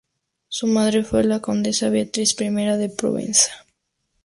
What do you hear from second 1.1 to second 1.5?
la